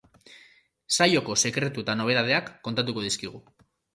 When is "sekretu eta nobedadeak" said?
1.49-2.51